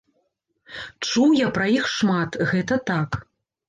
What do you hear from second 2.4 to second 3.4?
гэта так.